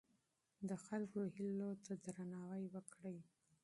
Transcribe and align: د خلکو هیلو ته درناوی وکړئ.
د 0.69 0.71
خلکو 0.85 1.19
هیلو 1.35 1.69
ته 1.85 1.93
درناوی 2.03 2.63
وکړئ. 2.73 3.17